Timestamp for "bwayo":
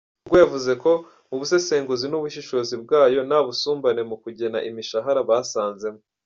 2.83-3.19